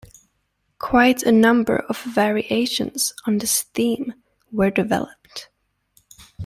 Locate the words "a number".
1.21-1.77